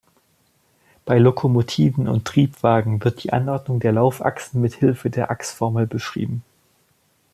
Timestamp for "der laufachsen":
3.79-4.59